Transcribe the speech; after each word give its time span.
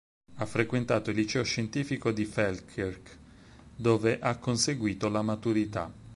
Ha 0.37 0.45
frequentato 0.47 1.11
il 1.11 1.15
liceo 1.15 1.43
scientifico 1.43 2.09
di 2.11 2.25
Feldkirch, 2.25 3.17
dove 3.75 4.17
ha 4.19 4.35
conseguito 4.39 5.07
la 5.09 5.21
maturità. 5.21 5.93